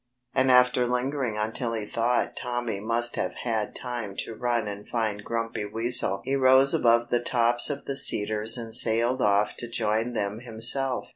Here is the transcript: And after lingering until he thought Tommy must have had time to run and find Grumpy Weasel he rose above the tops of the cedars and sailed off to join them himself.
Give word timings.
And 0.33 0.49
after 0.49 0.87
lingering 0.87 1.37
until 1.37 1.73
he 1.73 1.85
thought 1.85 2.35
Tommy 2.35 2.79
must 2.79 3.17
have 3.17 3.33
had 3.43 3.75
time 3.75 4.15
to 4.21 4.33
run 4.33 4.67
and 4.67 4.89
find 4.89 5.23
Grumpy 5.23 5.63
Weasel 5.65 6.23
he 6.25 6.33
rose 6.35 6.73
above 6.73 7.11
the 7.11 7.21
tops 7.21 7.69
of 7.69 7.85
the 7.85 7.95
cedars 7.95 8.57
and 8.57 8.73
sailed 8.73 9.21
off 9.21 9.49
to 9.59 9.69
join 9.69 10.13
them 10.13 10.39
himself. 10.39 11.09